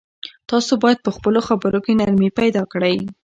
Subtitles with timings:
[0.49, 2.95] تاسو باید په خپلو خبرو کې نرمي پیدا کړئ.